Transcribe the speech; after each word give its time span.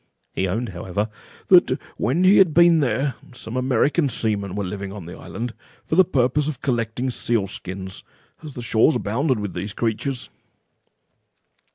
He 0.33 0.47
owned, 0.47 0.69
however, 0.69 1.09
"that 1.49 1.79
when 1.97 2.23
he 2.23 2.37
had 2.37 2.55
been 2.55 2.79
there, 2.79 3.13
some 3.35 3.55
American 3.55 4.07
seamen 4.07 4.55
were 4.55 4.63
living 4.63 4.91
on 4.91 5.05
the 5.05 5.15
island, 5.15 5.53
for 5.83 5.95
the 5.95 6.03
purpose 6.03 6.47
of 6.47 6.59
collecting 6.59 7.11
seals' 7.11 7.51
skins, 7.51 8.03
as 8.41 8.53
the 8.55 8.61
shores 8.63 8.95
abound 8.95 9.39
with 9.39 9.53
these 9.53 9.73
creatures." 9.73 10.31